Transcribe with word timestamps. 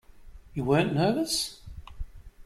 You 0.55 0.63
weren't 0.63 0.95
nervous? 0.95 1.61